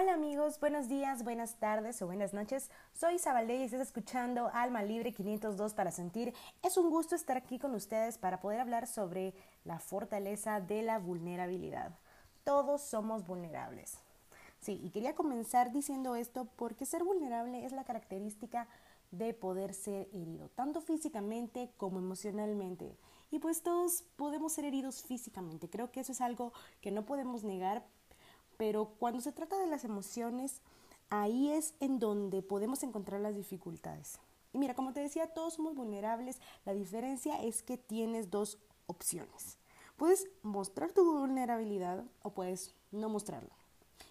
[0.00, 2.70] Hola amigos, buenos días, buenas tardes o buenas noches.
[2.92, 6.32] Soy Isabel y estás escuchando Alma Libre 502 para sentir.
[6.62, 9.34] Es un gusto estar aquí con ustedes para poder hablar sobre
[9.64, 11.98] la fortaleza de la vulnerabilidad.
[12.44, 13.98] Todos somos vulnerables.
[14.60, 18.68] Sí, y quería comenzar diciendo esto porque ser vulnerable es la característica
[19.10, 22.96] de poder ser herido, tanto físicamente como emocionalmente.
[23.32, 25.68] Y pues todos podemos ser heridos físicamente.
[25.68, 27.84] Creo que eso es algo que no podemos negar
[28.58, 30.60] pero cuando se trata de las emociones,
[31.08, 34.18] ahí es en donde podemos encontrar las dificultades.
[34.52, 36.40] Y mira, como te decía, todos somos vulnerables.
[36.66, 39.58] La diferencia es que tienes dos opciones.
[39.96, 43.54] Puedes mostrar tu vulnerabilidad o puedes no mostrarla.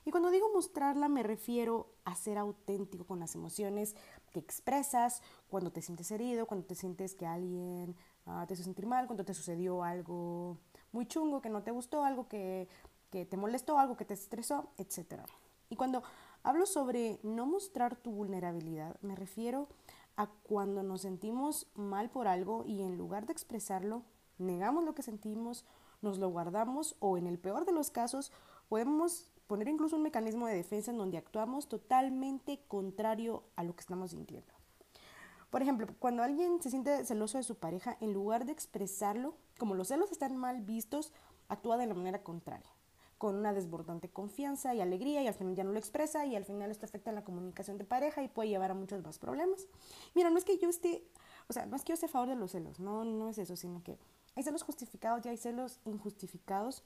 [0.05, 3.95] Y cuando digo mostrarla me refiero a ser auténtico con las emociones
[4.31, 7.95] que expresas cuando te sientes herido, cuando te sientes que alguien
[8.25, 10.57] ah, te hace sentir mal, cuando te sucedió algo
[10.93, 12.69] muy chungo que no te gustó, algo que
[13.09, 15.21] que te molestó, algo que te estresó, etc.
[15.69, 16.03] Y cuando
[16.43, 19.67] hablo sobre no mostrar tu vulnerabilidad, me refiero
[20.15, 24.03] a cuando nos sentimos mal por algo y en lugar de expresarlo,
[24.37, 25.65] negamos lo que sentimos,
[26.01, 28.31] nos lo guardamos o en el peor de los casos
[28.69, 33.81] podemos poner incluso un mecanismo de defensa en donde actuamos totalmente contrario a lo que
[33.81, 34.53] estamos sintiendo.
[35.49, 39.75] Por ejemplo, cuando alguien se siente celoso de su pareja, en lugar de expresarlo, como
[39.75, 41.13] los celos están mal vistos,
[41.47, 42.76] actúa de la manera contraria
[43.17, 46.45] con una desbordante confianza y alegría y al final ya no lo expresa y al
[46.45, 49.67] final esto afecta en la comunicación de pareja y puede llevar a muchos más problemas.
[50.13, 51.03] Mira, no es que yo esté,
[51.49, 53.37] o sea, no es que yo esté a favor de los celos, no, no es
[53.37, 53.97] eso, sino que
[54.35, 56.83] hay celos justificados y hay celos injustificados,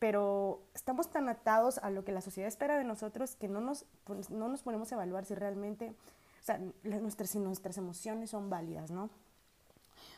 [0.00, 3.86] pero estamos tan atados a lo que la sociedad espera de nosotros que no nos,
[4.02, 5.90] pues, no nos ponemos a evaluar si realmente,
[6.40, 9.10] o sea, nuestras, si nuestras emociones son válidas, ¿no?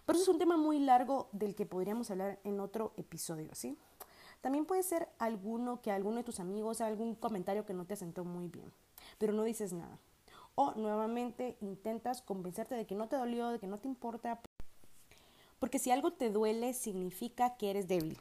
[0.07, 3.79] Pero eso es un tema muy largo del que podríamos hablar en otro episodio, ¿sí?
[4.45, 8.27] También puede ser alguno que alguno de tus amigos algún comentario que no te sentó
[8.27, 8.71] muy bien,
[9.17, 9.99] pero no dices nada.
[10.55, 14.43] O nuevamente intentas convencerte de que no te dolió, de que no te importa.
[15.59, 18.21] Porque si algo te duele significa que eres débil.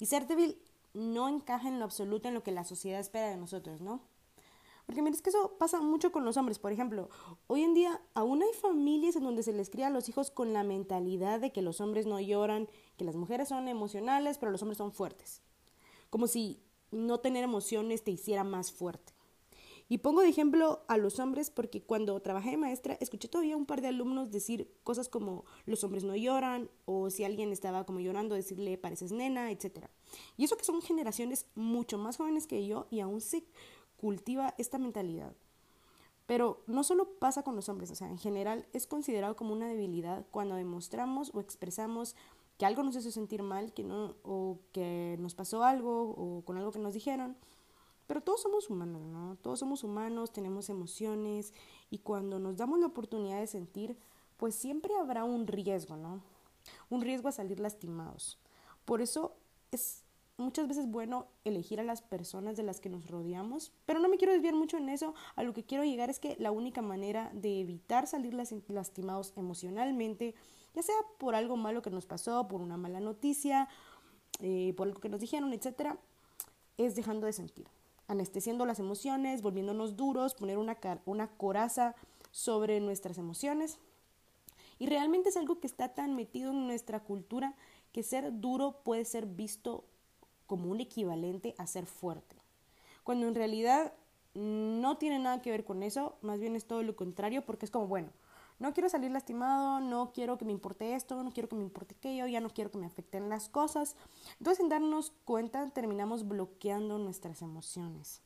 [0.00, 0.60] Y ser débil
[0.92, 4.00] no encaja en lo absoluto en lo que la sociedad espera de nosotros, ¿no?
[4.86, 6.58] Porque mira, es que eso pasa mucho con los hombres.
[6.58, 7.08] Por ejemplo,
[7.46, 10.52] hoy en día aún hay familias en donde se les cría a los hijos con
[10.52, 14.62] la mentalidad de que los hombres no lloran, que las mujeres son emocionales, pero los
[14.62, 15.42] hombres son fuertes
[16.14, 16.62] como si
[16.92, 19.12] no tener emociones te hiciera más fuerte.
[19.88, 23.66] Y pongo de ejemplo a los hombres porque cuando trabajé de maestra escuché todavía un
[23.66, 27.98] par de alumnos decir cosas como los hombres no lloran o si alguien estaba como
[27.98, 29.88] llorando decirle pareces nena, etc.
[30.36, 33.44] Y eso que son generaciones mucho más jóvenes que yo y aún se
[34.04, 35.32] cultiva esta mentalidad.
[36.26, 39.66] Pero no solo pasa con los hombres, o sea, en general es considerado como una
[39.66, 42.14] debilidad cuando demostramos o expresamos
[42.58, 46.58] que algo nos hizo sentir mal, que no, o que nos pasó algo, o con
[46.58, 47.34] algo que nos dijeron.
[48.06, 49.36] Pero todos somos humanos, ¿no?
[49.36, 51.54] Todos somos humanos, tenemos emociones,
[51.88, 53.96] y cuando nos damos la oportunidad de sentir,
[54.36, 56.20] pues siempre habrá un riesgo, ¿no?
[56.90, 58.38] Un riesgo a salir lastimados.
[58.84, 59.34] Por eso
[59.70, 60.03] es
[60.36, 64.16] muchas veces bueno elegir a las personas de las que nos rodeamos, pero no me
[64.16, 67.30] quiero desviar mucho en eso, a lo que quiero llegar es que la única manera
[67.34, 68.34] de evitar salir
[68.68, 70.34] lastimados emocionalmente,
[70.74, 73.68] ya sea por algo malo que nos pasó, por una mala noticia,
[74.40, 75.94] eh, por algo que nos dijeron, etc.,
[76.76, 77.68] es dejando de sentir,
[78.08, 81.94] anestesiando las emociones, volviéndonos duros, poner una, una coraza
[82.32, 83.78] sobre nuestras emociones.
[84.80, 87.54] Y realmente es algo que está tan metido en nuestra cultura
[87.92, 89.84] que ser duro puede ser visto
[90.46, 92.36] como un equivalente a ser fuerte,
[93.02, 93.92] cuando en realidad
[94.34, 97.70] no tiene nada que ver con eso, más bien es todo lo contrario, porque es
[97.70, 98.10] como, bueno,
[98.58, 101.94] no quiero salir lastimado, no quiero que me importe esto, no quiero que me importe
[101.96, 103.96] aquello, ya no quiero que me afecten las cosas.
[104.38, 108.22] Entonces, sin darnos cuenta, terminamos bloqueando nuestras emociones.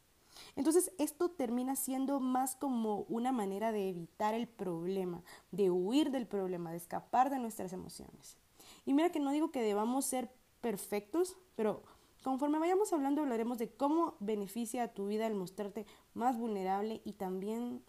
[0.54, 6.26] Entonces, esto termina siendo más como una manera de evitar el problema, de huir del
[6.26, 8.36] problema, de escapar de nuestras emociones.
[8.84, 10.30] Y mira que no digo que debamos ser
[10.60, 11.82] perfectos, pero
[12.28, 17.14] conforme vayamos hablando hablaremos de cómo beneficia a tu vida el mostrarte más vulnerable y
[17.14, 17.82] también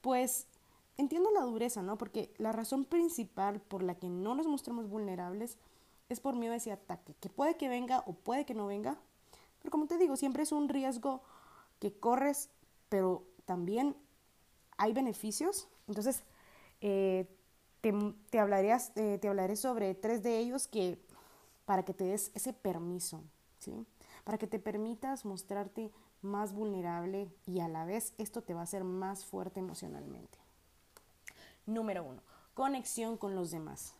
[0.00, 0.46] pues
[0.96, 1.98] entiendo la dureza, ¿no?
[1.98, 5.58] Porque la razón principal por la que no nos mostramos vulnerables
[6.08, 8.96] es por miedo a ese ataque, que puede que venga o puede que no venga,
[9.58, 11.20] pero como te digo, siempre es un riesgo
[11.78, 12.48] que corres,
[12.88, 13.94] pero también
[14.78, 15.68] hay beneficios.
[15.88, 16.22] Entonces,
[16.80, 17.28] eh,
[17.82, 20.98] te, eh, te hablaré sobre tres de ellos que
[21.66, 23.22] para que te des ese permiso,
[23.58, 23.86] ¿sí?
[24.24, 25.90] Para que te permitas mostrarte
[26.22, 30.38] más vulnerable y a la vez esto te va a hacer más fuerte emocionalmente.
[31.66, 32.22] Número uno,
[32.54, 33.94] conexión con los demás.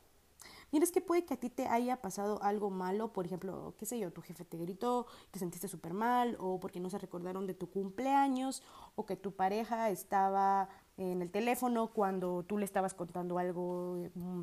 [0.70, 3.86] Mira, es que puede que a ti te haya pasado algo malo, por ejemplo, qué
[3.86, 7.46] sé yo, tu jefe te gritó, te sentiste súper mal, o porque no se recordaron
[7.46, 8.62] de tu cumpleaños,
[8.94, 10.68] o que tu pareja estaba
[10.98, 14.42] en el teléfono cuando tú le estabas contando algo mm,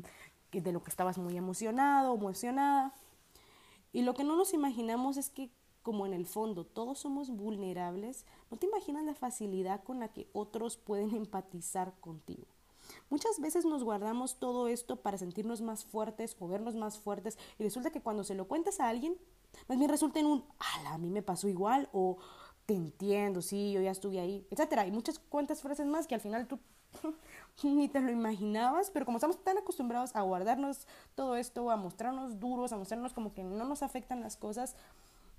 [0.50, 2.92] de lo que estabas muy emocionado o emocionada.
[3.92, 5.50] Y lo que no nos imaginamos es que
[5.82, 10.28] como en el fondo todos somos vulnerables, no te imaginas la facilidad con la que
[10.32, 12.44] otros pueden empatizar contigo.
[13.08, 17.62] Muchas veces nos guardamos todo esto para sentirnos más fuertes o vernos más fuertes y
[17.62, 19.16] resulta que cuando se lo cuentas a alguien,
[19.68, 22.18] más bien resulta en un, ala, a mí me pasó igual o
[22.66, 24.82] te entiendo, sí, yo ya estuve ahí, etcétera.
[24.82, 26.58] Hay muchas cuantas frases más que al final tú
[27.62, 32.38] ni te lo imaginabas, pero como estamos tan acostumbrados a guardarnos todo esto, a mostrarnos
[32.38, 34.76] duros, a mostrarnos como que no nos afectan las cosas,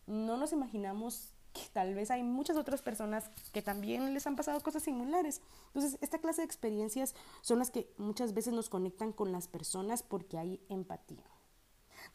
[0.08, 4.62] no nos imaginamos que tal vez hay muchas otras personas que también les han pasado
[4.62, 5.42] cosas similares.
[5.68, 10.04] Entonces, esta clase de experiencias son las que muchas veces nos conectan con las personas
[10.04, 11.26] porque hay empatía.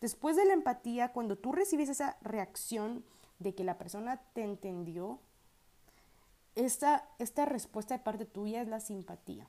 [0.00, 3.04] Después de la empatía, cuando tú recibes esa reacción
[3.38, 5.20] de que la persona te entendió,
[6.54, 9.46] esta, esta respuesta de parte tuya es la simpatía.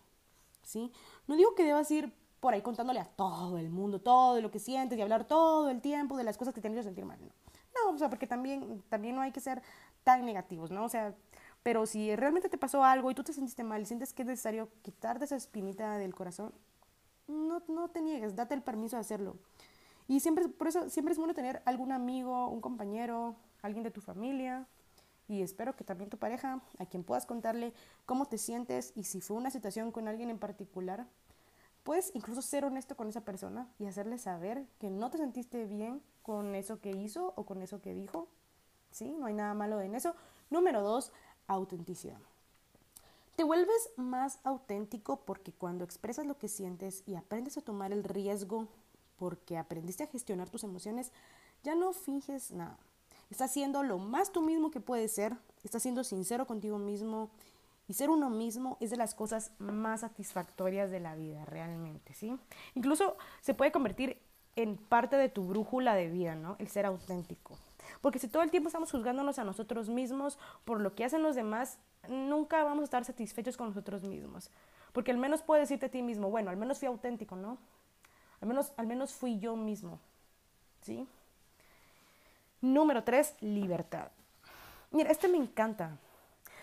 [0.64, 0.92] ¿sí?
[1.28, 4.60] No digo que debas ir por ahí contándole a todo el mundo todo lo que
[4.60, 7.20] sientes y hablar todo el tiempo de las cosas que te han hecho sentir mal.
[7.22, 9.62] No, no o sea, porque también, también no hay que ser
[10.04, 10.84] tan negativos, ¿no?
[10.84, 11.16] O sea,
[11.64, 14.28] pero si realmente te pasó algo y tú te sentiste mal y sientes que es
[14.28, 16.54] necesario quitarte esa espinita del corazón,
[17.28, 19.38] no, no te niegues, date el permiso de hacerlo.
[20.08, 24.02] Y siempre, por eso siempre es bueno tener algún amigo, un compañero, alguien de tu
[24.02, 24.68] familia,
[25.28, 27.74] y espero que también tu pareja, a quien puedas contarle
[28.06, 31.08] cómo te sientes y si fue una situación con alguien en particular,
[31.84, 36.02] puedes incluso ser honesto con esa persona y hacerle saber que no te sentiste bien
[36.22, 38.28] con eso que hizo o con eso que dijo.
[38.92, 39.16] ¿Sí?
[39.18, 40.16] No hay nada malo en eso.
[40.50, 41.12] Número dos,
[41.48, 42.20] autenticidad.
[43.36, 48.04] Te vuelves más auténtico porque cuando expresas lo que sientes y aprendes a tomar el
[48.04, 48.68] riesgo
[49.18, 51.12] porque aprendiste a gestionar tus emociones,
[51.64, 52.78] ya no finges nada.
[53.30, 57.30] Estás siendo lo más tú mismo que puedes ser, estás siendo sincero contigo mismo
[57.88, 62.38] y ser uno mismo es de las cosas más satisfactorias de la vida, realmente, ¿sí?
[62.76, 64.18] Incluso se puede convertir
[64.56, 66.56] en parte de tu brújula de vida, ¿no?
[66.60, 67.58] El ser auténtico.
[68.02, 71.36] Porque si todo el tiempo estamos juzgándonos a nosotros mismos por lo que hacen los
[71.36, 74.50] demás, nunca vamos a estar satisfechos con nosotros mismos.
[74.94, 77.58] Porque al menos puedes decirte a ti mismo, bueno, al menos fui auténtico, ¿no?
[78.42, 80.00] Al menos, al menos fui yo mismo,
[80.82, 81.08] ¿sí?
[82.64, 84.08] Número tres, libertad.
[84.92, 85.98] Mira, este me encanta.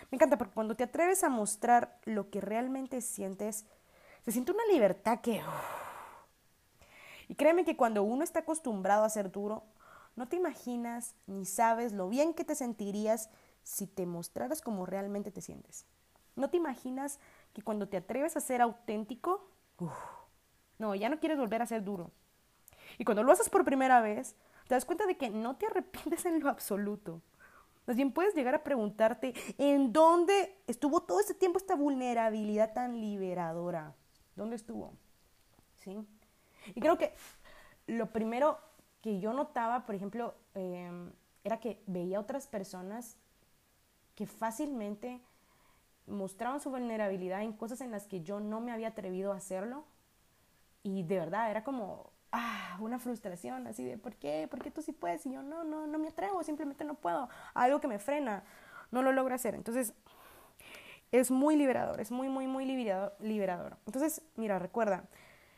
[0.09, 3.67] Me encanta porque cuando te atreves a mostrar lo que realmente sientes,
[4.25, 5.43] se siente una libertad que...
[7.27, 9.61] Y créeme que cuando uno está acostumbrado a ser duro,
[10.15, 13.29] no te imaginas ni sabes lo bien que te sentirías
[13.61, 15.85] si te mostraras como realmente te sientes.
[16.35, 17.19] No te imaginas
[17.53, 19.47] que cuando te atreves a ser auténtico,
[20.79, 22.09] no, ya no quieres volver a ser duro.
[22.97, 24.35] Y cuando lo haces por primera vez,
[24.71, 27.21] te das cuenta de que no te arrepientes en lo absoluto.
[27.85, 33.01] Más bien puedes llegar a preguntarte en dónde estuvo todo ese tiempo esta vulnerabilidad tan
[33.01, 33.93] liberadora.
[34.33, 34.93] ¿Dónde estuvo?
[35.75, 35.97] ¿Sí?
[36.73, 37.13] Y creo que
[37.85, 38.59] lo primero
[39.01, 41.11] que yo notaba, por ejemplo, em,
[41.43, 43.17] era que veía otras personas
[44.15, 45.19] que fácilmente
[46.07, 49.83] mostraban su vulnerabilidad en cosas en las que yo no me había atrevido a hacerlo.
[50.81, 54.47] Y de verdad, era como, ah, una frustración así de, ¿por qué?
[54.49, 55.25] ¿Por qué tú sí puedes?
[55.25, 57.29] Y yo no, no, no me atrevo, simplemente no puedo.
[57.53, 58.43] Algo que me frena,
[58.91, 59.55] no lo logro hacer.
[59.55, 59.93] Entonces,
[61.11, 63.77] es muy liberador, es muy, muy, muy liberador.
[63.85, 65.03] Entonces, mira, recuerda,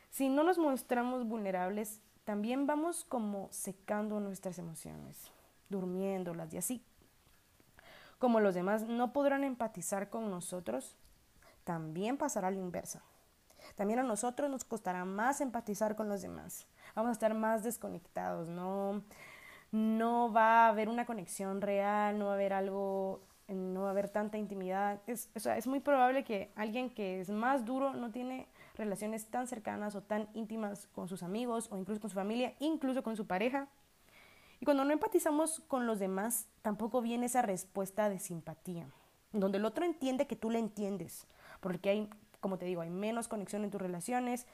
[0.09, 5.31] si no nos mostramos vulnerables, también vamos como secando nuestras emociones,
[5.69, 6.83] durmiéndolas y así.
[8.17, 10.95] Como los demás no podrán empatizar con nosotros,
[11.63, 13.03] también pasará la inversa.
[13.75, 16.67] También a nosotros nos costará más empatizar con los demás.
[16.95, 19.01] Vamos a estar más desconectados, no,
[19.71, 23.91] no va a haber una conexión real, no va a haber algo, no va a
[23.91, 25.01] haber tanta intimidad.
[25.07, 29.47] Es, o es muy probable que alguien que es más duro no tiene relaciones tan
[29.47, 33.25] cercanas o tan íntimas con sus amigos o incluso con su familia, incluso con su
[33.25, 33.67] pareja.
[34.59, 38.88] Y cuando no empatizamos con los demás, tampoco viene esa respuesta de simpatía,
[39.31, 41.27] donde el otro entiende que tú le entiendes,
[41.59, 42.09] porque hay
[42.43, 44.47] como te digo, hay menos conexión en tus relaciones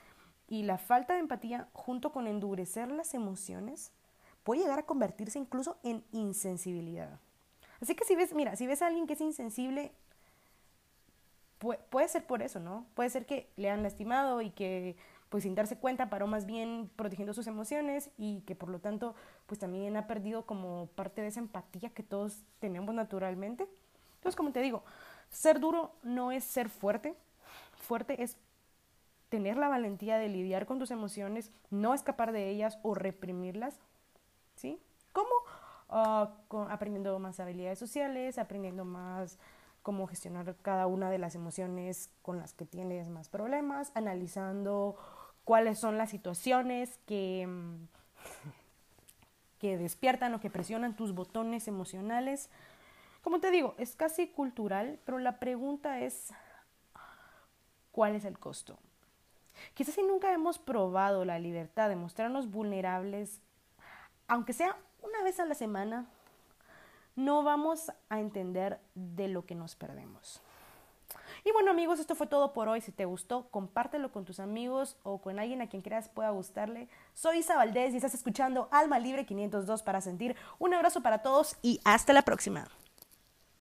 [0.49, 3.91] y la falta de empatía junto con endurecer las emociones
[4.43, 7.19] puede llegar a convertirse incluso en insensibilidad.
[7.79, 9.93] Así que si ves, mira, si ves a alguien que es insensible,
[11.59, 12.87] puede, ser por eso, ¿no?
[12.95, 14.97] Puede ser que le han lastimado y que
[15.29, 19.13] pues sin darse cuenta paró más bien protegiendo sus emociones y que por lo tanto
[19.45, 23.67] pues también ha perdido como parte de esa empatía que todos tenemos naturalmente.
[24.15, 24.83] Entonces, como te digo,
[25.29, 27.15] ser duro no es ser fuerte,
[27.75, 28.37] fuerte es
[29.29, 33.79] tener la valentía de lidiar con tus emociones, no escapar de ellas o reprimirlas.
[34.55, 34.81] ¿Sí?
[35.13, 35.29] ¿Cómo?
[35.89, 36.31] Ah,
[36.69, 39.39] aprendiendo más habilidades sociales, aprendiendo más
[39.81, 44.97] cómo gestionar cada una de las emociones con las que tienes más problemas, analizando
[45.45, 47.87] cuáles son las situaciones que, mm,
[49.59, 52.49] que despiertan o que presionan tus botones emocionales.
[53.23, 56.33] Como te digo, es casi cultural, pero la pregunta es,
[57.91, 58.77] ¿cuál es el costo?
[59.73, 63.41] Quizás si nunca hemos probado la libertad de mostrarnos vulnerables,
[64.27, 66.05] aunque sea una vez a la semana,
[67.15, 70.41] no vamos a entender de lo que nos perdemos.
[71.43, 72.81] Y bueno amigos, esto fue todo por hoy.
[72.81, 76.89] Si te gustó, compártelo con tus amigos o con alguien a quien creas pueda gustarle.
[77.13, 80.35] Soy Isa Valdés y estás escuchando Alma Libre 502 para sentir.
[80.59, 82.67] Un abrazo para todos y hasta la próxima.